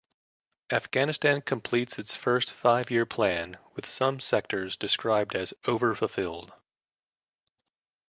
Afghanistan 0.71 1.43
completes 1.43 1.99
its 1.99 2.17
first 2.17 2.49
five-year 2.51 3.05
plan, 3.05 3.59
with 3.75 3.85
some 3.85 4.19
sectors 4.19 4.75
described 4.75 5.35
as 5.35 5.53
over-fulfilled. 5.65 6.51